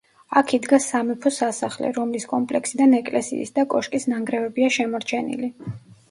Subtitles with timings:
[0.39, 5.51] აქ იდგა სამეფო სასახლე, რომლის კომპლექსიდან ეკლესიის და კოშკის ნანგრევებია შემორჩენილი.